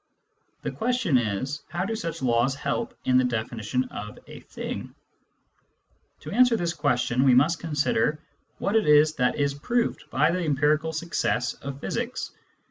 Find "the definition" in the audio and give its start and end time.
3.19-3.83